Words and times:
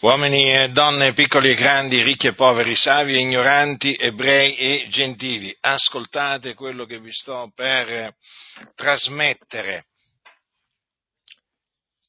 Uomini 0.00 0.52
e 0.52 0.68
donne, 0.70 1.14
piccoli 1.14 1.50
e 1.50 1.54
grandi, 1.54 2.02
ricchi 2.02 2.26
e 2.26 2.34
poveri, 2.34 2.74
savi 2.74 3.14
e 3.14 3.20
ignoranti, 3.20 3.94
ebrei 3.94 4.56
e 4.56 4.88
gentili, 4.90 5.56
ascoltate 5.60 6.52
quello 6.54 6.84
che 6.84 6.98
vi 6.98 7.12
sto 7.12 7.50
per 7.54 8.14
trasmettere. 8.74 9.86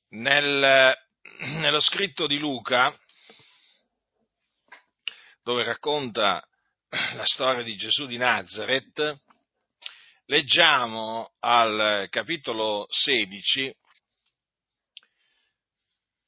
Nel, 0.09 0.93
nello 1.39 1.79
scritto 1.79 2.27
di 2.27 2.38
Luca, 2.38 2.93
dove 5.43 5.63
racconta 5.63 6.43
la 6.89 7.25
storia 7.25 7.61
di 7.61 7.75
Gesù 7.75 8.07
di 8.07 8.17
Nazareth, 8.17 9.21
leggiamo 10.25 11.33
al 11.39 12.07
capitolo 12.09 12.88
16 12.89 13.73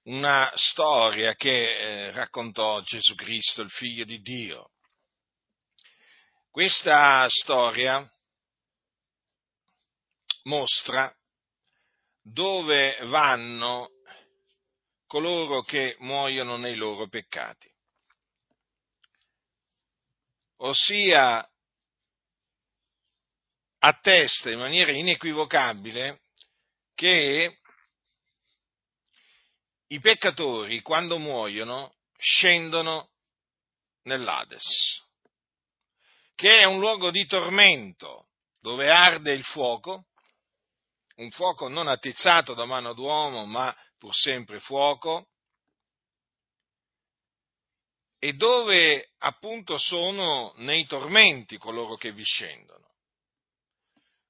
una 0.07 0.49
storia 0.55 1.35
che 1.35 1.49
eh, 1.49 2.11
raccontò 2.11 2.81
Gesù 2.81 3.13
Cristo, 3.15 3.61
il 3.61 3.69
figlio 3.69 4.05
di 4.05 4.21
Dio. 4.21 4.71
Questa 6.49 7.27
storia 7.29 8.09
mostra 10.43 11.13
dove 12.21 12.97
vanno 13.03 13.89
coloro 15.07 15.61
che 15.63 15.95
muoiono 15.99 16.57
nei 16.57 16.75
loro 16.75 17.07
peccati. 17.07 17.69
Ossia, 20.59 21.47
attesta 23.79 24.49
in 24.49 24.59
maniera 24.59 24.91
inequivocabile 24.91 26.21
che 26.95 27.59
i 29.87 29.99
peccatori 29.99 30.81
quando 30.81 31.17
muoiono 31.17 31.95
scendono 32.17 33.11
nell'Ades, 34.03 35.05
che 36.35 36.59
è 36.59 36.63
un 36.65 36.79
luogo 36.79 37.11
di 37.11 37.25
tormento 37.25 38.29
dove 38.59 38.89
arde 38.89 39.33
il 39.33 39.43
fuoco, 39.43 40.07
un 41.15 41.31
fuoco 41.31 41.67
non 41.67 41.87
attizzato 41.87 42.53
da 42.53 42.65
mano 42.65 42.93
d'uomo, 42.93 43.45
ma 43.45 43.75
pur 43.97 44.13
sempre 44.13 44.59
fuoco, 44.59 45.29
e 48.19 48.33
dove 48.33 49.11
appunto 49.19 49.77
sono 49.77 50.53
nei 50.57 50.85
tormenti 50.85 51.57
coloro 51.57 51.95
che 51.95 52.11
vi 52.11 52.23
scendono. 52.23 52.85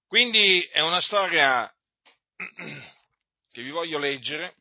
Quindi 0.07 0.61
è 0.63 0.81
una 0.81 1.01
storia 1.01 1.69
che 3.51 3.61
vi 3.61 3.69
voglio 3.69 3.97
leggere 3.97 4.55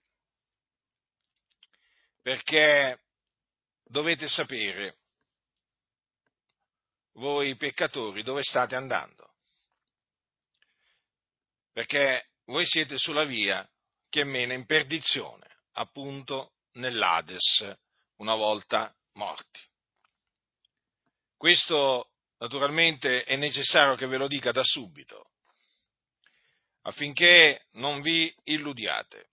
perché 2.26 3.02
dovete 3.84 4.26
sapere, 4.26 4.96
voi 7.12 7.54
peccatori, 7.54 8.24
dove 8.24 8.42
state 8.42 8.74
andando. 8.74 9.34
Perché 11.72 12.30
voi 12.46 12.66
siete 12.66 12.98
sulla 12.98 13.22
via 13.22 13.64
che 14.08 14.24
mena 14.24 14.54
in 14.54 14.66
perdizione, 14.66 15.58
appunto 15.74 16.54
nell'Ades, 16.72 17.76
una 18.16 18.34
volta 18.34 18.92
morti. 19.12 19.60
Questo 21.36 22.10
naturalmente 22.38 23.22
è 23.22 23.36
necessario 23.36 23.94
che 23.94 24.06
ve 24.06 24.16
lo 24.16 24.26
dica 24.26 24.50
da 24.50 24.64
subito, 24.64 25.30
affinché 26.82 27.66
non 27.74 28.00
vi 28.00 28.34
illudiate. 28.42 29.28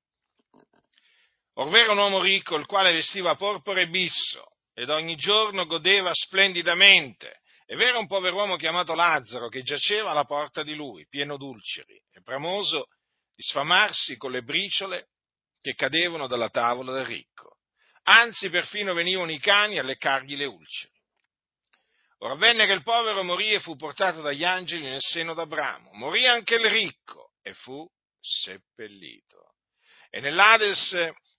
Orvero 1.64 1.94
un 1.94 1.98
uomo 1.98 2.22
ricco, 2.22 2.58
il 2.58 2.66
quale 2.66 2.92
vestiva 2.92 3.36
porpora 3.36 3.80
e 3.80 3.88
bisso, 3.88 4.44
ed 4.74 4.90
ogni 4.90 5.16
giorno 5.16 5.66
godeva 5.66 6.14
splendidamente. 6.14 7.40
Ed 7.66 7.80
era 7.80 8.00
un 8.00 8.06
pover'uomo 8.06 8.58
chiamato 8.58 8.94
Lazzaro, 8.94 9.48
che 9.48 9.64
giaceva 9.64 10.12
alla 10.12 10.26
porta 10.26 10.62
di 10.62 10.76
lui, 10.76 11.08
pieno 11.08 11.38
d'ulceri, 11.38 11.96
e 12.12 12.20
bramoso 12.20 12.88
di 13.34 13.44
sfamarsi 13.44 14.18
con 14.18 14.32
le 14.32 14.42
briciole 14.42 15.08
che 15.62 15.74
cadevano 15.74 16.28
dalla 16.28 16.50
tavola 16.50 16.92
del 16.92 17.06
ricco. 17.06 17.60
Anzi, 18.04 18.50
perfino 18.50 18.94
venivano 18.94 19.32
i 19.32 19.40
cani 19.40 19.80
a 19.80 19.84
leccargli 19.84 20.36
le 20.36 20.46
ulceri. 20.46 20.92
Ora 22.18 22.36
venne 22.36 22.66
che 22.66 22.74
il 22.74 22.84
povero 22.84 23.24
morì 23.24 23.54
e 23.54 23.62
fu 23.62 23.78
portato 23.78 24.22
dagli 24.22 24.44
angeli 24.44 24.84
nel 24.84 25.00
seno 25.00 25.34
d'Abramo. 25.34 25.92
Morì 25.94 26.28
anche 26.28 26.56
il 26.56 26.66
ricco 26.66 27.32
e 27.42 27.54
fu 27.54 27.90
seppellito. 28.20 29.54
E 30.10 30.20
nell'Ades 30.20 30.94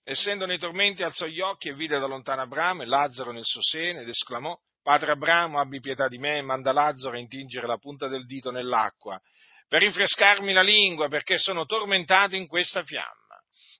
essendo 0.05 0.45
nei 0.45 0.59
tormenti, 0.59 1.03
alzò 1.03 1.25
gli 1.25 1.41
occhi 1.41 1.69
e 1.69 1.73
vide 1.73 1.99
da 1.99 2.05
lontano 2.05 2.41
Abramo 2.41 2.83
e 2.83 2.85
Lazzaro 2.85 3.31
nel 3.31 3.43
suo 3.43 3.61
seno 3.61 3.99
ed 3.99 4.07
esclamò, 4.07 4.57
Padre 4.81 5.11
Abramo, 5.11 5.59
abbi 5.59 5.79
pietà 5.79 6.07
di 6.07 6.19
me 6.19 6.37
e 6.37 6.41
manda 6.43 6.71
Lazzaro 6.71 7.15
a 7.15 7.19
intingere 7.19 7.65
la 7.65 7.77
punta 7.77 8.07
del 8.07 8.25
dito 8.25 8.51
nell'acqua 8.51 9.19
per 9.67 9.81
rinfrescarmi 9.81 10.53
la 10.53 10.61
lingua 10.61 11.07
perché 11.07 11.39
sono 11.39 11.65
tormentato 11.65 12.35
in 12.35 12.47
questa 12.47 12.83
fiamma. 12.83 13.13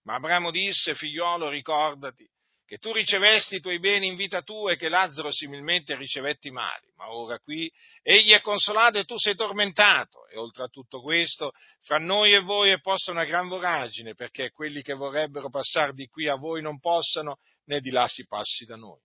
Ma 0.03 0.16
Abramo 0.16 0.52
disse, 0.52 0.96
figliolo, 0.96 1.50
ricordati 1.50 2.28
che 2.65 2.77
tu 2.77 2.91
ricevesti 2.91 3.55
i 3.55 3.59
tuoi 3.59 3.79
beni 3.79 4.07
in 4.07 4.15
vita 4.15 4.41
tua 4.41 4.71
e 4.71 4.75
che 4.75 4.89
Lazzaro 4.89 5.31
similmente 5.31 5.95
ricevetti 5.95 6.49
mali, 6.49 6.91
ma 6.95 7.13
ora 7.13 7.39
qui 7.39 7.71
egli 8.01 8.31
è 8.31 8.41
consolato 8.41 8.97
e 8.97 9.05
tu 9.05 9.17
sei 9.17 9.35
tormentato, 9.35 10.27
e 10.27 10.37
oltre 10.37 10.63
a 10.63 10.67
tutto 10.67 11.01
questo, 11.01 11.51
fra 11.81 11.97
noi 11.97 12.33
e 12.33 12.39
voi 12.39 12.71
è 12.71 12.79
posta 12.79 13.11
una 13.11 13.25
gran 13.25 13.47
voragine, 13.47 14.15
perché 14.15 14.49
quelli 14.49 14.81
che 14.81 14.93
vorrebbero 14.93 15.49
passare 15.49 15.93
di 15.93 16.07
qui 16.07 16.27
a 16.27 16.35
voi 16.35 16.61
non 16.63 16.79
possano, 16.79 17.37
né 17.65 17.79
di 17.81 17.91
là 17.91 18.07
si 18.07 18.25
passi 18.25 18.65
da 18.65 18.75
noi. 18.75 18.99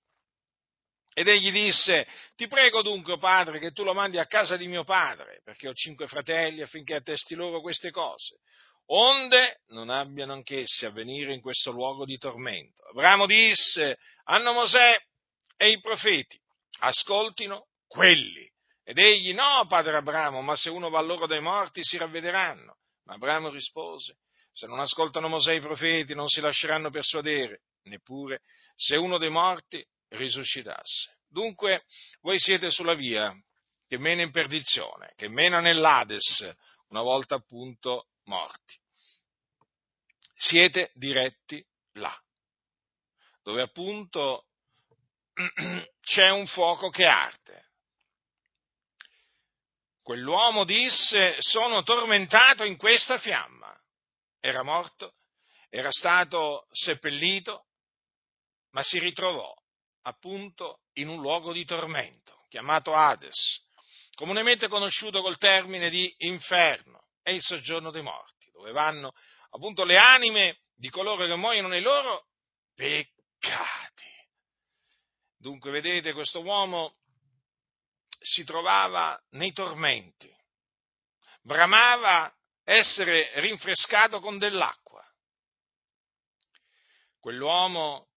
Ed 1.13 1.29
egli 1.29 1.51
disse, 1.51 2.07
ti 2.37 2.47
prego 2.47 2.83
dunque, 2.83 3.19
padre, 3.19 3.59
che 3.59 3.73
tu 3.73 3.83
lo 3.83 3.93
mandi 3.93 4.17
a 4.17 4.27
casa 4.27 4.57
di 4.57 4.69
mio 4.69 4.85
padre, 4.85 5.41
perché 5.45 5.69
ho 5.69 5.75
cinque 5.75 6.07
fratelli 6.07 6.63
affinché 6.63 6.95
attesti 6.95 7.35
loro 7.35 7.61
queste 7.61 7.91
cose 7.91 8.39
onde 8.93 9.61
non 9.69 9.91
abbiano 9.91 10.33
anch'essi 10.33 10.85
a 10.85 10.91
venire 10.91 11.33
in 11.33 11.41
questo 11.41 11.71
luogo 11.71 12.05
di 12.05 12.19
tormento. 12.19 12.85
Abramo 12.89 13.27
disse, 13.27 13.99
hanno 14.25 14.53
Mosè 14.53 14.97
e 15.57 15.71
i 15.71 15.81
profeti, 15.81 16.41
ascoltino 16.81 17.67
quelli. 17.87 18.49
Ed 18.83 18.99
egli, 18.99 19.33
no, 19.33 19.67
padre 19.69 19.97
Abramo, 19.97 20.41
ma 20.43 20.57
se 20.57 20.71
uno 20.71 20.91
va 20.91 21.01
loro 21.01 21.27
dai 21.27 21.41
morti 21.41 21.85
si 21.85 21.97
ravvederanno. 21.97 22.79
Ma 23.05 23.15
Abramo 23.15 23.49
rispose, 23.49 24.17
se 24.53 24.67
non 24.67 24.81
ascoltano 24.81 25.29
Mosè 25.29 25.53
e 25.53 25.57
i 25.57 25.61
profeti 25.61 26.15
non 26.15 26.29
si 26.29 26.41
lasceranno 26.41 26.91
persuadere, 26.91 27.63
neppure 27.85 28.41
se 28.75 28.97
uno 28.97 29.19
dei 29.19 29.31
morti 29.31 29.85
risuscitasse. 30.09 31.19
Dunque 31.29 31.85
voi 32.23 32.41
siete 32.41 32.71
sulla 32.71 32.95
via 32.95 33.33
che 33.87 33.99
mena 33.99 34.23
in 34.23 34.33
perdizione, 34.33 35.13
che 35.15 35.29
mena 35.29 35.61
nell'Ades, 35.61 36.53
una 36.89 37.03
volta 37.03 37.37
appunto 37.37 38.09
morti. 38.25 38.80
Siete 40.43 40.91
diretti 40.95 41.63
là, 41.93 42.19
dove 43.43 43.61
appunto 43.61 44.47
c'è 46.01 46.31
un 46.31 46.47
fuoco 46.47 46.89
che 46.89 47.05
arde. 47.05 47.69
Quell'uomo 50.03 50.65
disse, 50.65 51.37
sono 51.41 51.83
tormentato 51.83 52.65
in 52.65 52.79
questa 52.79 53.19
fiamma. 53.19 53.79
Era 54.41 54.63
morto, 54.63 55.17
era 55.69 55.93
stato 55.93 56.67
seppellito, 56.71 57.67
ma 58.71 58.83
si 58.83 58.99
ritrovò 58.99 59.55
appunto 60.05 60.85
in 60.95 61.09
un 61.09 61.21
luogo 61.21 61.53
di 61.53 61.67
tormento, 61.67 62.47
chiamato 62.49 62.95
Hades, 62.95 63.63
comunemente 64.15 64.69
conosciuto 64.69 65.21
col 65.21 65.37
termine 65.37 65.91
di 65.91 66.15
inferno 66.21 67.09
è 67.21 67.31
il 67.31 67.43
soggiorno 67.43 67.91
dei 67.91 68.01
morti, 68.01 68.51
dove 68.53 68.73
vanno 68.73 69.13
appunto 69.51 69.85
le 69.85 69.97
anime 69.97 70.61
di 70.75 70.89
coloro 70.91 71.27
che 71.27 71.35
muoiono 71.37 71.69
nei 71.69 71.83
loro 71.83 72.27
peccati. 72.75 74.09
Dunque, 75.37 75.71
vedete, 75.71 76.13
questo 76.13 76.43
uomo 76.43 76.97
si 78.21 78.45
trovava 78.45 79.19
nei 79.31 79.53
tormenti, 79.53 80.31
bramava 81.43 82.33
essere 82.65 83.31
rinfrescato 83.41 84.21
con 84.21 84.39
dell'acqua. 84.39 85.05
Quell'uomo 87.19 88.09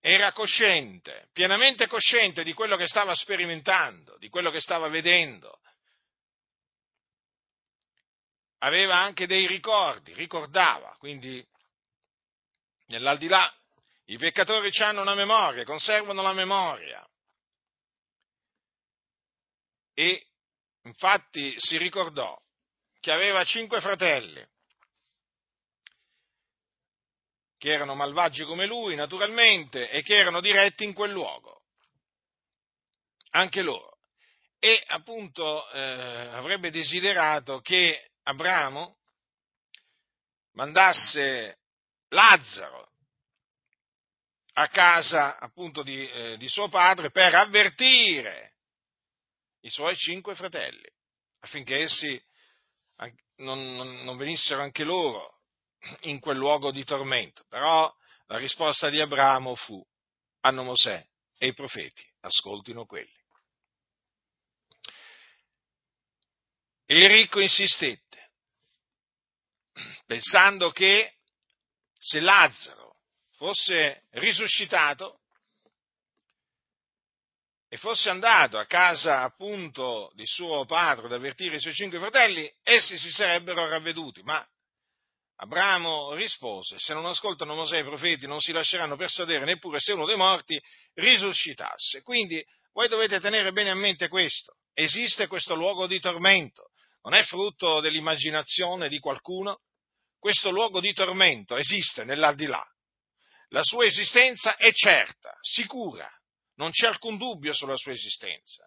era 0.00 0.32
cosciente, 0.32 1.28
pienamente 1.32 1.88
cosciente 1.88 2.44
di 2.44 2.52
quello 2.52 2.76
che 2.76 2.86
stava 2.86 3.14
sperimentando, 3.14 4.16
di 4.18 4.28
quello 4.28 4.50
che 4.50 4.60
stava 4.60 4.88
vedendo, 4.88 5.60
aveva 8.58 8.96
anche 8.96 9.26
dei 9.26 9.46
ricordi, 9.46 10.12
ricordava, 10.14 10.94
quindi 10.98 11.44
nell'aldilà 12.86 13.52
i 14.06 14.18
peccatori 14.18 14.70
hanno 14.82 15.02
una 15.02 15.14
memoria, 15.14 15.64
conservano 15.64 16.22
la 16.22 16.32
memoria. 16.32 17.06
E 19.94 20.26
infatti 20.82 21.54
si 21.56 21.76
ricordò 21.78 22.38
che 23.00 23.10
aveva 23.10 23.42
cinque 23.44 23.80
fratelli. 23.80 24.46
che 27.58 27.72
erano 27.72 27.94
malvagi 27.94 28.44
come 28.44 28.66
lui, 28.66 28.94
naturalmente, 28.94 29.90
e 29.90 30.02
che 30.02 30.16
erano 30.16 30.40
diretti 30.40 30.84
in 30.84 30.92
quel 30.92 31.10
luogo. 31.10 31.62
Anche 33.30 33.62
loro. 33.62 33.98
E 34.58 34.82
appunto 34.86 35.68
eh, 35.70 35.80
avrebbe 35.80 36.70
desiderato 36.70 37.60
che 37.60 38.10
Abramo 38.28 38.98
mandasse 40.52 41.58
Lazzaro 42.08 42.92
a 44.54 44.68
casa 44.68 45.38
appunto 45.38 45.82
di, 45.82 46.08
eh, 46.08 46.36
di 46.36 46.48
suo 46.48 46.68
padre 46.68 47.10
per 47.10 47.34
avvertire 47.34 48.54
i 49.60 49.70
suoi 49.70 49.96
cinque 49.96 50.34
fratelli, 50.34 50.88
affinché 51.40 51.82
essi 51.82 52.20
non, 53.36 53.74
non, 53.74 54.02
non 54.04 54.16
venissero 54.16 54.62
anche 54.62 54.82
loro 54.82 55.40
in 56.02 56.18
quel 56.18 56.36
luogo 56.36 56.70
di 56.70 56.84
tormento. 56.84 57.44
Però 57.48 57.94
la 58.26 58.38
risposta 58.38 58.88
di 58.88 59.00
Abramo 59.00 59.54
fu, 59.54 59.84
hanno 60.40 60.62
Mosè 60.62 61.06
e 61.38 61.46
i 61.48 61.54
profeti, 61.54 62.04
ascoltino 62.20 62.86
quelli. 62.86 63.14
Il 66.88 67.08
ricco 67.08 67.40
insistette, 67.40 68.05
pensando 70.06 70.70
che 70.70 71.14
se 71.98 72.20
Lazzaro 72.20 72.96
fosse 73.36 74.02
risuscitato, 74.12 75.20
e 77.68 77.78
fosse 77.78 78.08
andato 78.08 78.58
a 78.58 78.66
casa 78.66 79.22
appunto 79.22 80.12
di 80.14 80.24
suo 80.24 80.64
padre 80.64 81.06
ad 81.06 81.12
avvertire 81.12 81.56
i 81.56 81.60
suoi 81.60 81.74
cinque 81.74 81.98
fratelli, 81.98 82.50
essi 82.62 82.96
si 82.96 83.10
sarebbero 83.10 83.68
ravveduti, 83.68 84.22
ma 84.22 84.46
Abramo 85.38 86.14
rispose, 86.14 86.78
se 86.78 86.94
non 86.94 87.04
ascoltano 87.04 87.54
Mosè 87.54 87.80
i 87.80 87.84
profeti 87.84 88.26
non 88.26 88.40
si 88.40 88.52
lasceranno 88.52 88.96
persuadere 88.96 89.44
neppure 89.44 89.78
se 89.78 89.92
uno 89.92 90.06
dei 90.06 90.16
morti 90.16 90.58
risuscitasse. 90.94 92.00
Quindi 92.02 92.42
voi 92.72 92.88
dovete 92.88 93.20
tenere 93.20 93.52
bene 93.52 93.70
a 93.70 93.74
mente 93.74 94.08
questo, 94.08 94.56
esiste 94.72 95.26
questo 95.26 95.54
luogo 95.54 95.86
di 95.86 96.00
tormento, 96.00 96.70
non 97.02 97.12
è 97.12 97.22
frutto 97.24 97.80
dell'immaginazione 97.80 98.88
di 98.88 98.98
qualcuno, 98.98 99.60
questo 100.26 100.50
luogo 100.50 100.80
di 100.80 100.92
tormento 100.92 101.56
esiste 101.56 102.02
nell'aldilà, 102.02 102.60
la 103.50 103.62
sua 103.62 103.84
esistenza 103.84 104.56
è 104.56 104.72
certa, 104.72 105.38
sicura, 105.40 106.10
non 106.56 106.72
c'è 106.72 106.88
alcun 106.88 107.16
dubbio 107.16 107.54
sulla 107.54 107.76
sua 107.76 107.92
esistenza. 107.92 108.66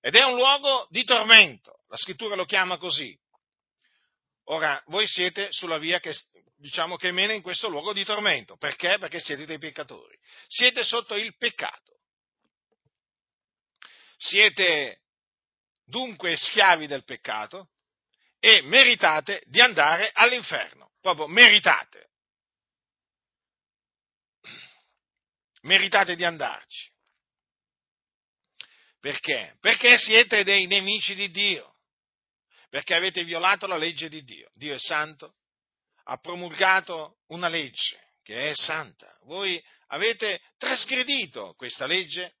Ed 0.00 0.16
è 0.16 0.24
un 0.24 0.34
luogo 0.34 0.88
di 0.90 1.04
tormento, 1.04 1.84
la 1.86 1.96
scrittura 1.96 2.34
lo 2.34 2.46
chiama 2.46 2.78
così. 2.78 3.16
Ora, 4.46 4.82
voi 4.86 5.06
siete 5.06 5.52
sulla 5.52 5.78
via 5.78 6.00
che, 6.00 6.16
diciamo, 6.56 6.96
che 6.96 7.12
mena 7.12 7.32
in 7.32 7.42
questo 7.42 7.68
luogo 7.68 7.92
di 7.92 8.04
tormento. 8.04 8.56
Perché? 8.56 8.98
Perché 8.98 9.20
siete 9.20 9.46
dei 9.46 9.58
peccatori. 9.58 10.18
Siete 10.48 10.82
sotto 10.82 11.14
il 11.14 11.36
peccato. 11.36 12.00
Siete 14.16 15.02
dunque 15.84 16.36
schiavi 16.36 16.88
del 16.88 17.04
peccato 17.04 17.68
e 18.40 18.62
meritate 18.62 19.42
di 19.46 19.60
andare 19.60 20.10
all'inferno. 20.12 20.90
Proprio 21.00 21.28
meritate. 21.28 22.10
meritate 25.62 26.14
di 26.14 26.24
andarci. 26.24 26.90
Perché? 29.00 29.56
Perché 29.60 29.98
siete 29.98 30.44
dei 30.44 30.66
nemici 30.66 31.14
di 31.14 31.30
Dio, 31.30 31.76
perché 32.68 32.94
avete 32.94 33.24
violato 33.24 33.66
la 33.66 33.78
legge 33.78 34.08
di 34.08 34.22
Dio. 34.22 34.50
Dio 34.54 34.74
è 34.74 34.78
santo, 34.78 35.36
ha 36.04 36.18
promulgato 36.18 37.20
una 37.28 37.48
legge 37.48 37.98
che 38.22 38.50
è 38.50 38.54
santa. 38.54 39.16
Voi 39.22 39.62
avete 39.88 40.40
trasgredito 40.58 41.54
questa 41.56 41.86
legge 41.86 42.34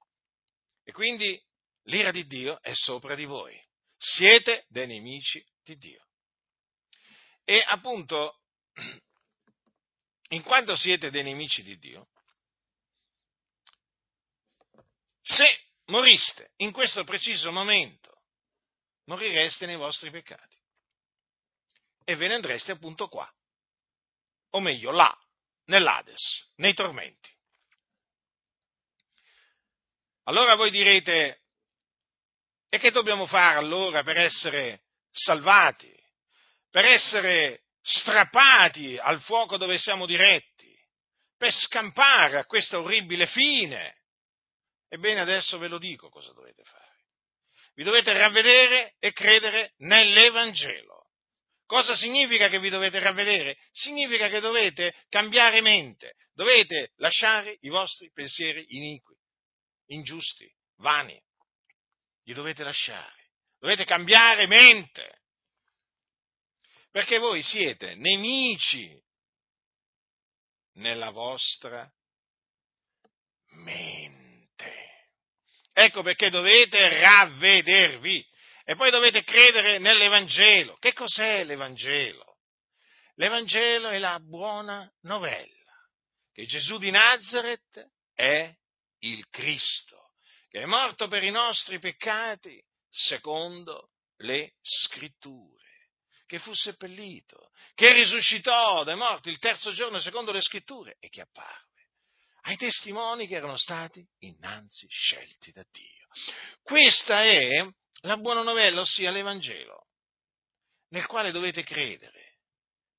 e 0.84 0.92
quindi 0.92 1.40
l'ira 1.84 2.10
di 2.10 2.26
Dio 2.26 2.60
è 2.60 2.72
sopra 2.74 3.14
di 3.14 3.24
voi. 3.24 3.58
Siete 3.96 4.64
dei 4.68 4.86
nemici 4.86 5.42
di 5.70 5.76
Dio. 5.76 6.06
E 7.44 7.64
appunto, 7.66 8.40
in 10.30 10.42
quanto 10.42 10.76
siete 10.76 11.10
dei 11.10 11.22
nemici 11.22 11.62
di 11.62 11.78
Dio, 11.78 12.08
Se 15.22 15.46
moriste 15.86 16.52
in 16.56 16.72
questo 16.72 17.04
preciso 17.04 17.52
momento, 17.52 18.22
morireste 19.04 19.66
nei 19.66 19.76
vostri 19.76 20.10
peccati 20.10 20.56
e 22.04 22.16
ve 22.16 22.26
ne 22.26 22.34
andreste 22.34 22.72
appunto 22.72 23.08
qua, 23.08 23.30
o 24.50 24.60
meglio 24.60 24.90
là, 24.90 25.16
nell'Ades, 25.66 26.52
nei 26.56 26.74
tormenti. 26.74 27.30
Allora 30.24 30.56
voi 30.56 30.70
direte, 30.70 31.42
e 32.68 32.78
che 32.78 32.90
dobbiamo 32.90 33.26
fare 33.26 33.58
allora 33.58 34.02
per 34.02 34.18
essere 34.18 34.82
salvati, 35.10 35.92
per 36.70 36.84
essere 36.84 37.64
strappati 37.82 38.96
al 38.96 39.20
fuoco 39.20 39.56
dove 39.56 39.78
siamo 39.78 40.06
diretti, 40.06 40.76
per 41.36 41.52
scampare 41.52 42.38
a 42.38 42.44
questa 42.44 42.78
orribile 42.78 43.26
fine? 43.26 43.96
Ebbene, 44.88 45.20
adesso 45.20 45.58
ve 45.58 45.68
lo 45.68 45.78
dico 45.78 46.08
cosa 46.08 46.32
dovete 46.32 46.62
fare. 46.64 46.88
Vi 47.74 47.84
dovete 47.84 48.12
ravvedere 48.12 48.96
e 48.98 49.12
credere 49.12 49.72
nell'Evangelo. 49.78 51.08
Cosa 51.64 51.94
significa 51.94 52.48
che 52.48 52.58
vi 52.58 52.68
dovete 52.68 52.98
ravvedere? 52.98 53.56
Significa 53.70 54.28
che 54.28 54.40
dovete 54.40 54.92
cambiare 55.08 55.60
mente, 55.60 56.16
dovete 56.34 56.90
lasciare 56.96 57.56
i 57.60 57.68
vostri 57.68 58.10
pensieri 58.12 58.66
iniqui, 58.70 59.14
ingiusti, 59.86 60.52
vani. 60.78 61.18
Li 62.24 62.34
dovete 62.34 62.64
lasciare, 62.64 63.19
dovete 63.60 63.84
cambiare 63.84 64.46
mente. 64.46 65.18
Perché 66.90 67.18
voi 67.18 67.42
siete 67.42 67.94
nemici 67.94 69.00
nella 70.74 71.10
vostra 71.10 71.88
mente. 73.50 75.08
Ecco 75.72 76.02
perché 76.02 76.30
dovete 76.30 77.00
ravvedervi 77.00 78.26
e 78.64 78.74
poi 78.74 78.90
dovete 78.90 79.22
credere 79.22 79.78
nell'Evangelo. 79.78 80.76
Che 80.78 80.92
cos'è 80.92 81.44
l'Evangelo? 81.44 82.38
L'Evangelo 83.14 83.90
è 83.90 83.98
la 83.98 84.18
buona 84.18 84.90
novella 85.02 85.58
che 86.32 86.46
Gesù 86.46 86.78
di 86.78 86.90
Nazareth 86.90 87.86
è 88.14 88.52
il 89.00 89.28
Cristo, 89.28 90.12
che 90.48 90.62
è 90.62 90.66
morto 90.66 91.06
per 91.06 91.22
i 91.22 91.30
nostri 91.30 91.78
peccati 91.78 92.62
secondo 92.90 93.90
le 94.18 94.54
scritture, 94.60 95.90
che 96.26 96.38
fu 96.38 96.52
seppellito, 96.52 97.50
che 97.74 97.92
risuscitò 97.92 98.84
dai 98.84 98.96
morti 98.96 99.30
il 99.30 99.38
terzo 99.38 99.72
giorno 99.72 100.00
secondo 100.00 100.32
le 100.32 100.42
scritture 100.42 100.96
e 101.00 101.08
che 101.08 101.22
apparve 101.22 101.68
ai 102.42 102.56
testimoni 102.56 103.26
che 103.26 103.36
erano 103.36 103.56
stati 103.56 104.06
innanzi 104.20 104.86
scelti 104.88 105.52
da 105.52 105.64
Dio. 105.70 106.06
Questa 106.62 107.22
è 107.22 107.66
la 108.02 108.16
buona 108.16 108.42
novella, 108.42 108.80
ossia 108.80 109.10
l'Evangelo, 109.10 109.88
nel 110.88 111.06
quale 111.06 111.32
dovete 111.32 111.62
credere 111.62 112.38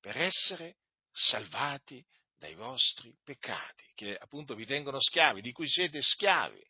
per 0.00 0.16
essere 0.16 0.76
salvati 1.10 2.04
dai 2.36 2.54
vostri 2.54 3.14
peccati, 3.22 3.92
che 3.94 4.16
appunto 4.16 4.54
vi 4.54 4.66
tengono 4.66 5.00
schiavi, 5.00 5.40
di 5.40 5.52
cui 5.52 5.68
siete 5.68 6.02
schiavi, 6.02 6.60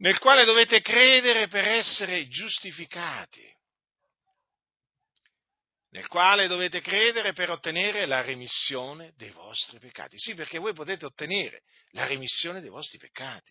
nel 0.00 0.18
quale 0.18 0.44
dovete 0.44 0.80
credere 0.80 1.48
per 1.48 1.66
essere 1.66 2.28
giustificati, 2.28 3.46
nel 5.90 6.06
quale 6.06 6.46
dovete 6.46 6.80
credere 6.80 7.32
per 7.32 7.50
ottenere 7.50 8.06
la 8.06 8.22
remissione 8.22 9.12
dei 9.16 9.30
vostri 9.30 9.78
peccati. 9.78 10.18
Sì, 10.18 10.34
perché 10.34 10.58
voi 10.58 10.72
potete 10.72 11.04
ottenere 11.04 11.62
la 11.92 12.06
remissione 12.06 12.60
dei 12.60 12.70
vostri 12.70 12.98
peccati. 12.98 13.50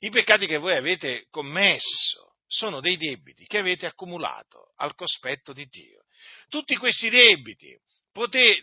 I 0.00 0.10
peccati 0.10 0.46
che 0.46 0.58
voi 0.58 0.76
avete 0.76 1.26
commesso 1.30 2.36
sono 2.46 2.80
dei 2.80 2.96
debiti 2.96 3.46
che 3.46 3.58
avete 3.58 3.86
accumulato 3.86 4.72
al 4.76 4.94
cospetto 4.94 5.52
di 5.52 5.66
Dio. 5.66 6.04
Tutti 6.48 6.76
questi 6.76 7.08
debiti, 7.08 7.76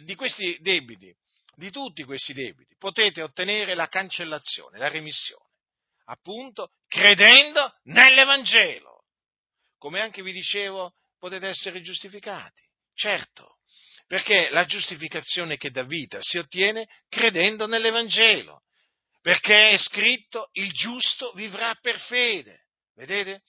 di 0.01 0.15
questi 0.15 0.57
debiti, 0.61 1.13
di 1.55 1.71
tutti 1.71 2.03
questi 2.03 2.33
debiti, 2.33 2.75
potete 2.77 3.21
ottenere 3.21 3.73
la 3.73 3.87
cancellazione, 3.87 4.77
la 4.77 4.89
remissione, 4.89 5.46
appunto 6.07 6.71
credendo 6.87 7.73
nell'Evangelo. 7.83 9.05
Come 9.77 10.01
anche 10.01 10.21
vi 10.21 10.33
dicevo, 10.33 10.93
potete 11.17 11.47
essere 11.47 11.81
giustificati 11.81 12.65
Certo, 12.97 13.57
perché 14.07 14.49
la 14.49 14.65
giustificazione 14.65 15.55
che 15.55 15.69
dà 15.69 15.83
vita 15.83 16.17
si 16.19 16.39
ottiene 16.39 16.87
credendo 17.07 17.67
nell'Evangelo, 17.67 18.63
perché 19.21 19.69
è 19.69 19.77
scritto 19.77 20.49
il 20.53 20.71
giusto 20.71 21.31
vivrà 21.33 21.75
per 21.79 21.99
fede, 21.99 22.69
vedete? 22.95 23.43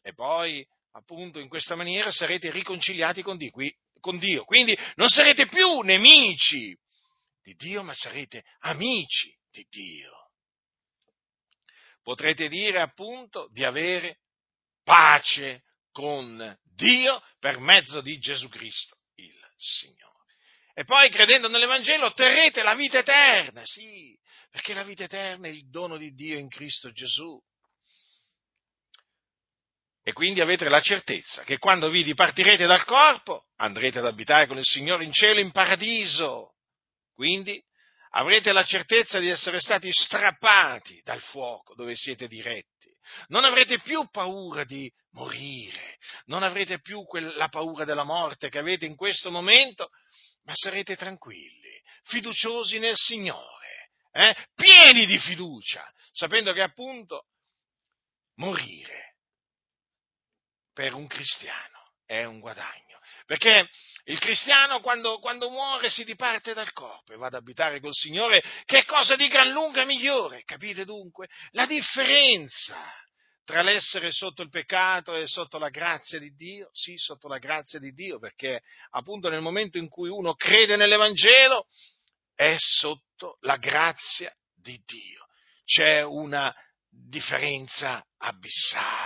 E 0.00 0.14
poi, 0.14 0.64
appunto, 0.92 1.40
in 1.40 1.48
questa 1.48 1.74
maniera 1.74 2.12
sarete 2.12 2.52
riconciliati 2.52 3.20
con 3.20 3.36
Dio, 3.36 4.44
quindi 4.44 4.78
non 4.94 5.08
sarete 5.08 5.48
più 5.48 5.80
nemici 5.80 6.78
di 7.42 7.54
Dio, 7.54 7.82
ma 7.82 7.94
sarete 7.94 8.44
amici 8.60 9.36
di 9.50 9.66
Dio. 9.68 10.23
Potrete 12.04 12.48
dire 12.48 12.82
appunto 12.82 13.48
di 13.50 13.64
avere 13.64 14.18
pace 14.84 15.62
con 15.90 16.54
Dio 16.62 17.22
per 17.38 17.58
mezzo 17.58 18.02
di 18.02 18.18
Gesù 18.18 18.50
Cristo, 18.50 18.98
il 19.14 19.34
Signore. 19.56 20.34
E 20.74 20.84
poi 20.84 21.08
credendo 21.08 21.48
nell'Evangelo 21.48 22.04
otterrete 22.04 22.62
la 22.62 22.74
vita 22.74 22.98
eterna, 22.98 23.62
sì, 23.64 24.14
perché 24.50 24.74
la 24.74 24.82
vita 24.82 25.04
eterna 25.04 25.48
è 25.48 25.50
il 25.50 25.66
dono 25.70 25.96
di 25.96 26.12
Dio 26.12 26.36
in 26.36 26.50
Cristo 26.50 26.92
Gesù. 26.92 27.40
E 30.02 30.12
quindi 30.12 30.42
avete 30.42 30.68
la 30.68 30.82
certezza 30.82 31.42
che 31.44 31.56
quando 31.56 31.88
vi 31.88 32.04
dipartirete 32.04 32.66
dal 32.66 32.84
corpo 32.84 33.46
andrete 33.56 34.00
ad 34.00 34.06
abitare 34.06 34.46
con 34.46 34.58
il 34.58 34.66
Signore 34.66 35.04
in 35.04 35.12
cielo, 35.12 35.40
in 35.40 35.52
paradiso. 35.52 36.56
Quindi 37.14 37.64
avrete 38.16 38.52
la 38.52 38.64
certezza 38.64 39.18
di 39.18 39.28
essere 39.28 39.60
stati 39.60 39.90
strappati 39.92 41.00
dal 41.02 41.20
fuoco 41.20 41.74
dove 41.74 41.94
siete 41.96 42.28
diretti. 42.28 42.92
Non 43.28 43.44
avrete 43.44 43.80
più 43.80 44.08
paura 44.10 44.64
di 44.64 44.90
morire, 45.10 45.98
non 46.26 46.42
avrete 46.42 46.80
più 46.80 47.04
la 47.36 47.48
paura 47.48 47.84
della 47.84 48.04
morte 48.04 48.48
che 48.48 48.58
avete 48.58 48.86
in 48.86 48.96
questo 48.96 49.30
momento, 49.30 49.88
ma 50.44 50.52
sarete 50.54 50.96
tranquilli, 50.96 51.80
fiduciosi 52.04 52.78
nel 52.78 52.96
Signore, 52.96 53.90
eh? 54.10 54.34
pieni 54.54 55.06
di 55.06 55.18
fiducia, 55.18 55.88
sapendo 56.12 56.52
che 56.52 56.62
appunto 56.62 57.26
morire 58.36 59.16
per 60.72 60.94
un 60.94 61.06
cristiano 61.06 61.92
è 62.06 62.24
un 62.24 62.40
guadagno. 62.40 62.83
Perché 63.26 63.68
il 64.04 64.18
cristiano 64.18 64.80
quando, 64.80 65.18
quando, 65.18 65.48
muore 65.48 65.88
si 65.88 66.04
diparte 66.04 66.52
dal 66.52 66.72
corpo 66.72 67.12
e 67.12 67.16
va 67.16 67.26
ad 67.26 67.34
abitare 67.34 67.80
col 67.80 67.94
Signore, 67.94 68.42
che 68.66 68.80
è 68.80 68.84
cosa 68.84 69.16
di 69.16 69.28
gran 69.28 69.50
lunga 69.50 69.84
migliore. 69.84 70.42
Capite 70.44 70.84
dunque? 70.84 71.28
La 71.52 71.66
differenza 71.66 72.76
tra 73.44 73.62
l'essere 73.62 74.10
sotto 74.10 74.42
il 74.42 74.48
peccato 74.48 75.14
e 75.14 75.26
sotto 75.26 75.58
la 75.58 75.68
grazia 75.68 76.18
di 76.18 76.34
Dio? 76.34 76.68
Sì, 76.72 76.96
sotto 76.96 77.28
la 77.28 77.38
grazia 77.38 77.78
di 77.78 77.92
Dio, 77.92 78.18
perché 78.18 78.62
appunto 78.90 79.28
nel 79.28 79.42
momento 79.42 79.78
in 79.78 79.88
cui 79.88 80.08
uno 80.08 80.34
crede 80.34 80.76
nell'Evangelo 80.76 81.66
è 82.34 82.56
sotto 82.58 83.38
la 83.40 83.56
grazia 83.56 84.34
di 84.54 84.82
Dio. 84.84 85.26
C'è 85.64 86.02
una 86.02 86.54
differenza 86.88 88.04
abissale. 88.18 89.03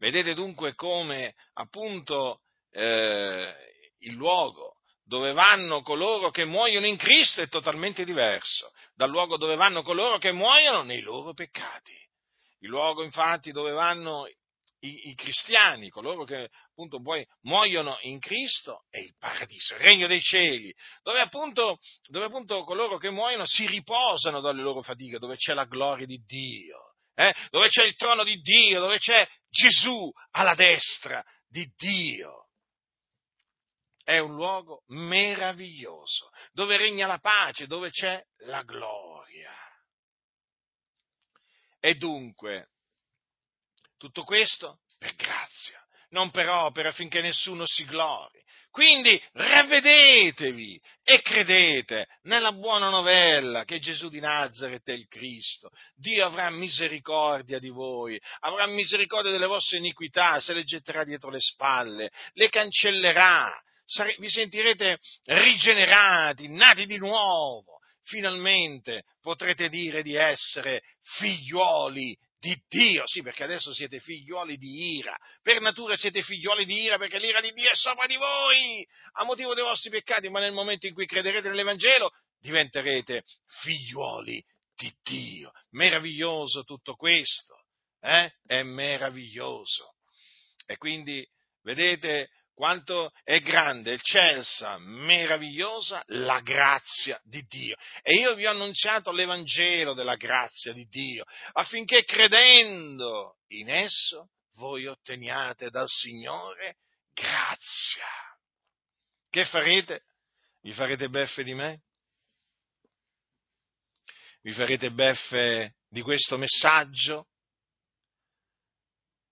Vedete 0.00 0.32
dunque 0.32 0.74
come 0.74 1.34
appunto 1.52 2.40
eh, 2.70 3.54
il 3.98 4.14
luogo 4.14 4.76
dove 5.04 5.32
vanno 5.32 5.82
coloro 5.82 6.30
che 6.30 6.46
muoiono 6.46 6.86
in 6.86 6.96
Cristo 6.96 7.42
è 7.42 7.48
totalmente 7.48 8.04
diverso 8.04 8.72
dal 8.94 9.10
luogo 9.10 9.36
dove 9.36 9.56
vanno 9.56 9.82
coloro 9.82 10.16
che 10.16 10.32
muoiono 10.32 10.82
nei 10.82 11.02
loro 11.02 11.34
peccati. 11.34 11.92
Il 12.60 12.70
luogo 12.70 13.02
infatti 13.02 13.52
dove 13.52 13.72
vanno 13.72 14.26
i, 14.80 15.10
i, 15.10 15.14
cristiani, 15.14 15.90
coloro 15.90 16.24
che 16.24 16.48
appunto 16.70 17.02
poi 17.02 17.22
muoiono 17.42 17.98
in 18.02 18.20
Cristo, 18.20 18.84
è 18.88 18.98
il 18.98 19.14
paradiso, 19.18 19.74
il 19.74 19.80
regno 19.80 20.06
dei 20.06 20.22
cieli, 20.22 20.74
dove 21.02 21.20
appunto, 21.20 21.78
dove 22.06 22.24
appunto 22.24 22.64
coloro 22.64 22.96
che 22.96 23.10
muoiono 23.10 23.44
si 23.44 23.66
riposano 23.66 24.40
dalle 24.40 24.62
loro 24.62 24.80
fatiche, 24.80 25.18
dove 25.18 25.36
c'è 25.36 25.52
la 25.52 25.66
gloria 25.66 26.06
di 26.06 26.22
Dio, 26.24 26.89
eh? 27.20 27.34
dove 27.50 27.68
c'è 27.68 27.84
il 27.84 27.96
trono 27.96 28.24
di 28.24 28.40
Dio, 28.40 28.80
dove 28.80 28.98
c'è 28.98 29.28
Gesù 29.50 30.10
alla 30.30 30.54
destra 30.54 31.22
di 31.46 31.70
Dio. 31.76 32.48
È 34.02 34.18
un 34.18 34.34
luogo 34.34 34.84
meraviglioso, 34.88 36.30
dove 36.52 36.78
regna 36.78 37.06
la 37.06 37.18
pace, 37.18 37.66
dove 37.66 37.90
c'è 37.90 38.24
la 38.46 38.62
gloria. 38.62 39.52
E 41.78 41.94
dunque, 41.96 42.70
tutto 43.98 44.24
questo 44.24 44.80
per 44.98 45.14
grazia, 45.14 45.86
non 46.10 46.30
per 46.30 46.48
opera 46.48 46.88
affinché 46.88 47.20
nessuno 47.20 47.66
si 47.66 47.84
glori. 47.84 48.42
Quindi 48.70 49.20
ravvedetevi 49.32 50.80
e 51.02 51.22
credete 51.22 52.06
nella 52.22 52.52
buona 52.52 52.88
novella 52.88 53.64
che 53.64 53.80
Gesù 53.80 54.08
di 54.08 54.20
Nazareth 54.20 54.88
è 54.88 54.92
il 54.92 55.08
Cristo. 55.08 55.70
Dio 55.96 56.24
avrà 56.24 56.50
misericordia 56.50 57.58
di 57.58 57.70
voi, 57.70 58.20
avrà 58.40 58.66
misericordia 58.66 59.32
delle 59.32 59.46
vostre 59.46 59.78
iniquità, 59.78 60.38
se 60.38 60.54
le 60.54 60.62
getterà 60.62 61.02
dietro 61.02 61.30
le 61.30 61.40
spalle, 61.40 62.10
le 62.34 62.48
cancellerà, 62.48 63.52
vi 64.18 64.30
sentirete 64.30 64.98
rigenerati, 65.24 66.48
nati 66.48 66.86
di 66.86 66.96
nuovo 66.96 67.78
finalmente 68.04 69.04
potrete 69.20 69.68
dire 69.68 70.02
di 70.02 70.14
essere 70.14 70.82
figliuoli 71.02 72.16
di 72.40 72.58
Dio, 72.68 73.06
sì, 73.06 73.20
perché 73.20 73.44
adesso 73.44 73.72
siete 73.74 74.00
figliuoli 74.00 74.56
di 74.56 74.96
ira, 74.96 75.16
per 75.42 75.60
natura 75.60 75.94
siete 75.94 76.22
figliuoli 76.22 76.64
di 76.64 76.82
ira 76.82 76.96
perché 76.96 77.18
l'ira 77.18 77.40
di 77.40 77.52
Dio 77.52 77.70
è 77.70 77.74
sopra 77.74 78.06
di 78.06 78.16
voi 78.16 78.86
a 79.12 79.24
motivo 79.24 79.52
dei 79.54 79.62
vostri 79.62 79.90
peccati, 79.90 80.30
ma 80.30 80.40
nel 80.40 80.52
momento 80.52 80.86
in 80.86 80.94
cui 80.94 81.06
crederete 81.06 81.50
nell'Evangelo 81.50 82.10
diventerete 82.40 83.24
figliuoli 83.62 84.42
di 84.74 84.92
Dio. 85.02 85.52
Meraviglioso 85.72 86.64
tutto 86.64 86.94
questo, 86.94 87.66
eh? 88.00 88.32
È 88.46 88.62
meraviglioso. 88.62 89.96
E 90.64 90.78
quindi, 90.78 91.26
vedete, 91.62 92.30
quanto 92.60 93.10
è 93.24 93.40
grande, 93.40 93.94
eccelsa, 93.94 94.76
meravigliosa 94.76 96.02
la 96.08 96.40
grazia 96.40 97.18
di 97.24 97.42
Dio. 97.48 97.74
E 98.02 98.16
io 98.16 98.34
vi 98.34 98.44
ho 98.44 98.50
annunciato 98.50 99.12
l'Evangelo 99.12 99.94
della 99.94 100.16
grazia 100.16 100.74
di 100.74 100.84
Dio, 100.84 101.24
affinché 101.52 102.04
credendo 102.04 103.38
in 103.52 103.70
esso 103.70 104.32
voi 104.56 104.86
otteniate 104.86 105.70
dal 105.70 105.88
Signore 105.88 106.76
grazia. 107.14 108.04
Che 109.30 109.46
farete? 109.46 110.02
Vi 110.60 110.72
farete 110.72 111.08
beffe 111.08 111.42
di 111.42 111.54
me? 111.54 111.84
Vi 114.42 114.52
farete 114.52 114.90
beffe 114.90 115.76
di 115.88 116.02
questo 116.02 116.36
messaggio? 116.36 117.26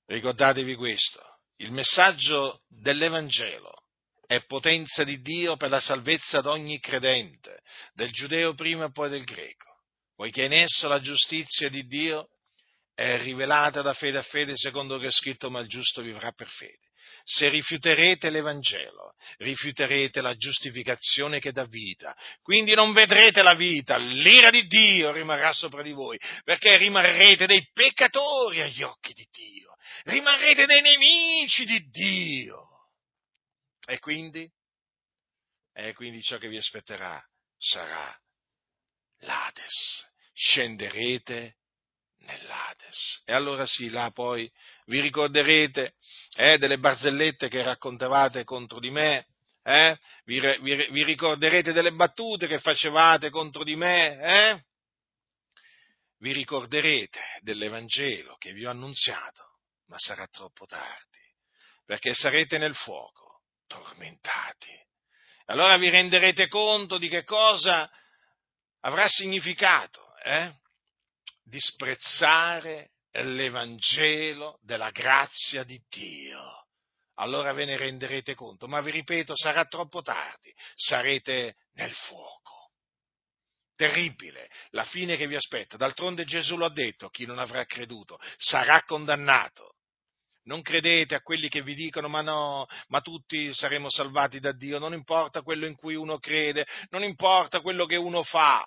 Ricordatevi 0.07 0.75
questo 0.77 1.28
il 1.59 1.73
messaggio 1.73 2.63
dell'Evangelo 2.69 3.73
è 4.27 4.45
potenza 4.45 5.05
di 5.05 5.21
Dio 5.21 5.57
per 5.57 5.71
la 5.71 5.81
salvezza 5.81 6.41
di 6.41 6.49
ogni 6.49 6.79
credente, 6.81 7.61
del 7.95 8.11
giudeo 8.11 8.55
prima 8.55 8.87
e 8.87 8.93
poi 8.93 9.09
del 9.09 9.25
greco, 9.25 9.81
poiché 10.15 10.45
in 10.45 10.53
esso 10.53 10.87
la 10.87 11.01
giustizia 11.01 11.69
di 11.69 11.87
Dio 11.87 12.29
è 12.95 13.21
rivelata 13.23 13.81
da 13.81 13.95
fede 13.95 14.19
a 14.19 14.23
fede, 14.23 14.57
secondo 14.57 14.99
che 14.99 15.07
è 15.07 15.13
scritto, 15.13 15.51
ma 15.51 15.61
il 15.61 15.69
giusto 15.69 16.03
vivrà 16.03 16.33
per 16.33 16.49
fede. 16.49 16.87
Se 17.25 17.49
rifiuterete 17.49 18.31
l'Evangelo, 18.31 19.15
rifiuterete 19.39 20.21
la 20.21 20.35
giustificazione 20.35 21.41
che 21.41 21.53
dà 21.53 21.65
vita. 21.65 22.17
Quindi 22.43 22.75
non 22.75 22.93
vedrete 22.93 23.43
la 23.43 23.55
vita, 23.55 23.97
l'ira 23.97 24.51
di 24.51 24.67
Dio 24.67 25.13
rimarrà 25.13 25.53
sopra 25.53 25.83
di 25.83 25.93
voi, 25.93 26.19
perché 26.45 26.77
rimarrete 26.77 27.47
dei 27.47 27.69
peccatori 27.73 28.61
agli 28.61 28.83
occhi 28.83 29.13
di 29.13 29.27
Dio 29.31 29.68
rimarrete 30.05 30.67
dei 30.67 30.81
nemici 30.81 31.65
di 31.65 31.89
Dio. 31.89 32.67
E 33.87 33.99
quindi? 33.99 34.51
E 35.73 35.95
quindi 35.95 36.23
ciò 36.23 36.39
che 36.39 36.49
vi 36.49 36.57
aspetterà 36.57 37.23
sarà 37.57 38.17
l'Ades. 39.21 40.07
Scenderete 40.33 41.57
nell'Ades. 42.19 43.23
E 43.25 43.33
allora 43.33 43.67
sì, 43.67 43.91
là 43.91 44.11
poi 44.11 44.51
vi 44.87 45.01
ricorderete 45.01 45.95
eh, 46.37 46.59
delle 46.59 46.79
barzellette 46.79 47.49
che 47.49 47.63
raccontavate 47.63 48.45
contro 48.45 48.79
di 48.79 48.91
me, 48.91 49.27
eh? 49.63 49.99
vi, 50.25 50.41
vi, 50.61 50.89
vi, 50.91 51.05
ricorderete 51.05 51.73
delle 51.73 51.93
battute 51.93 52.47
che 52.47 52.59
facevate 52.59 53.31
contro 53.31 53.65
di 53.65 53.77
me, 53.77 54.19
eh? 54.21 54.65
vi 56.19 56.33
ricorderete 56.33 57.21
dell'Evangelo 57.41 58.37
che 58.37 58.53
vi 58.53 58.65
ho 58.65 58.71
annunziato 58.71 59.48
ma 59.89 59.99
sarà 59.99 60.27
troppo 60.29 60.67
tardi, 60.67 61.19
perché 61.85 62.15
sarete 62.15 62.59
nel 62.59 62.75
fuoco, 62.75 63.43
tormentati. 63.67 64.73
Allora 65.47 65.77
vi 65.77 65.89
renderete 65.89 66.49
conto 66.49 66.99
di 66.99 67.09
che 67.09 67.25
cosa 67.25 67.91
avrà 68.81 69.09
significato 69.09 70.17
eh? 70.23 70.53
disprezzare 71.43 72.91
l'Evangelo 73.13 74.59
della 74.63 74.91
grazia 74.91 75.65
di 75.65 75.83
Dio. 75.89 76.67
Allora 77.15 77.53
ve 77.53 77.65
ne 77.65 77.77
renderete 77.77 78.35
conto, 78.35 78.69
ma 78.69 78.81
vi 78.81 78.93
ripeto, 78.93 79.35
sarà 79.35 79.65
troppo 79.65 80.03
tardi, 80.03 80.55
sarete 80.75 81.57
nel 81.73 81.93
fuoco. 81.93 82.71
Terribile 83.75 84.51
la 84.71 84.85
fine 84.85 85.17
che 85.17 85.27
vi 85.27 85.35
aspetta. 85.35 85.77
D'altronde 85.77 86.25
Gesù 86.25 86.57
l'ha 86.57 86.69
detto, 86.69 87.09
chi 87.09 87.27
non 87.27 87.39
avrà 87.39 87.65
creduto 87.65 88.21
sarà 88.37 88.83
condannato 88.85 89.78
non 90.49 90.63
credete 90.63 91.15
a 91.15 91.21
quelli 91.21 91.49
che 91.49 91.63
vi 91.63 91.75
dicono 91.75 92.09
ma 92.09 92.23
no, 92.23 92.67
ma 92.89 93.01
tutti 93.01 93.53
saremo 93.53 93.91
salvati 93.91 94.41
da 94.41 94.53
Dio, 94.53 94.79
non 94.79 94.95
importa 94.95 95.43
quello 95.43 95.67
in 95.67 95.77
cui 95.77 95.95
uno 95.95 96.19
crede, 96.19 96.67
non 96.89 97.05
importa 97.05 97.61
quello 97.61 97.85
che 97.85 97.97
uno 97.97 98.23
fa. 98.23 98.67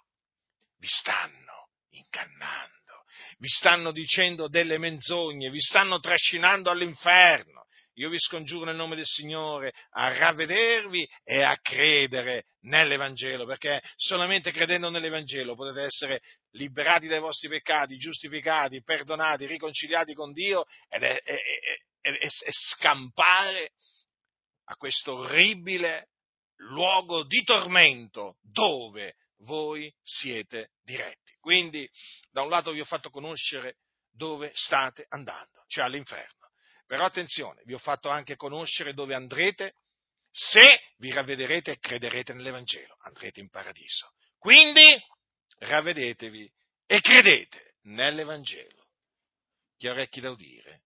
Vi 0.78 0.88
stanno 0.88 1.70
ingannando, 1.90 3.04
vi 3.40 3.48
stanno 3.50 3.92
dicendo 3.92 4.48
delle 4.48 4.78
menzogne, 4.78 5.50
vi 5.50 5.60
stanno 5.60 6.00
trascinando 6.00 6.70
all'inferno. 6.70 7.66
Io 7.96 8.10
vi 8.10 8.20
scongiuro 8.20 8.66
nel 8.66 8.76
nome 8.76 8.96
del 8.96 9.06
Signore 9.06 9.74
a 9.92 10.18
ravvedervi 10.18 11.08
e 11.24 11.42
a 11.44 11.58
credere 11.58 12.46
nell'Evangelo, 12.62 13.46
perché 13.46 13.82
solamente 13.96 14.52
credendo 14.52 14.90
nell'Evangelo 14.90 15.56
potete 15.56 15.84
essere 15.84 16.22
liberati 16.52 17.08
dai 17.08 17.20
vostri 17.20 17.50
peccati, 17.50 17.98
giustificati, 17.98 18.84
perdonati, 18.84 19.46
riconciliati 19.46 20.14
con 20.14 20.32
Dio 20.32 20.66
ed 20.90 21.04
è, 21.04 21.22
è, 21.22 21.36
è, 22.02 22.12
e 22.12 22.30
scampare 22.50 23.74
a 24.66 24.76
questo 24.76 25.16
orribile 25.16 26.10
luogo 26.56 27.24
di 27.24 27.44
tormento 27.44 28.38
dove 28.42 29.16
voi 29.40 29.94
siete 30.02 30.72
diretti. 30.82 31.34
Quindi, 31.40 31.90
da 32.32 32.42
un 32.42 32.50
lato 32.50 32.72
vi 32.72 32.80
ho 32.80 32.86
fatto 32.86 33.10
conoscere 33.10 33.78
dove 34.12 34.52
state 34.54 35.06
andando, 35.10 35.64
cioè 35.68 35.86
all'inferno. 35.86 36.41
Però 36.92 37.06
attenzione, 37.06 37.62
vi 37.64 37.74
ho 37.74 37.78
fatto 37.78 38.10
anche 38.10 38.36
conoscere 38.36 38.94
dove 38.94 39.16
andrete 39.16 39.76
se 40.30 40.82
vi 40.98 41.10
ravvederete 41.10 41.72
e 41.72 41.80
crederete 41.80 42.34
nell'Evangelo, 42.34 42.98
andrete 43.04 43.40
in 43.40 43.50
paradiso. 43.50 44.12
Quindi 44.38 45.02
ravvedetevi 45.60 46.52
e 46.86 47.00
credete 47.00 47.76
nell'Evangelo. 47.84 48.90
Chi 49.78 49.88
ha 49.88 49.92
orecchi 49.92 50.20
da 50.20 50.32
udire, 50.32 50.82